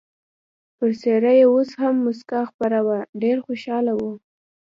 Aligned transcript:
پر 0.77 0.89
څېره 1.01 1.31
یې 1.39 1.45
اوس 1.53 1.69
هم 1.81 1.95
مسکا 2.05 2.41
خپره 2.51 2.79
وه، 2.87 2.97
ډېر 3.21 3.37
خوشحاله 3.45 3.93
و. 3.97 4.01